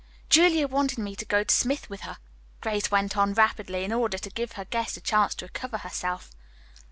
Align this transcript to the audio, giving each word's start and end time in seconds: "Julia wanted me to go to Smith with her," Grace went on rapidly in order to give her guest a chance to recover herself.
"Julia 0.31 0.67
wanted 0.67 0.97
me 0.97 1.15
to 1.15 1.25
go 1.25 1.43
to 1.43 1.53
Smith 1.53 1.87
with 1.87 2.01
her," 2.01 2.17
Grace 2.59 2.89
went 2.89 3.15
on 3.15 3.35
rapidly 3.35 3.83
in 3.83 3.93
order 3.93 4.17
to 4.17 4.31
give 4.31 4.53
her 4.53 4.65
guest 4.65 4.97
a 4.97 5.01
chance 5.01 5.35
to 5.35 5.45
recover 5.45 5.77
herself. 5.77 6.31